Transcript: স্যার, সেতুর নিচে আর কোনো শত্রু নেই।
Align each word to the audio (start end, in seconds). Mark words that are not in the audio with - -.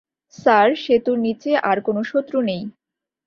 স্যার, 0.33 0.69
সেতুর 0.83 1.17
নিচে 1.19 1.51
আর 1.69 1.77
কোনো 1.81 2.01
শত্রু 2.03 2.37
নেই। 2.41 2.61